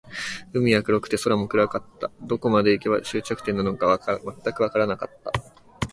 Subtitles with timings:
[0.53, 2.09] 海は黒くて、空も黒かった。
[2.23, 3.99] どこまで行けば、終着点なのか
[4.43, 5.31] 全くわからなかった。